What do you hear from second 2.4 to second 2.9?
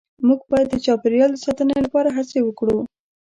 وکړو